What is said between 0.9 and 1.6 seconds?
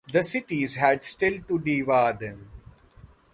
still to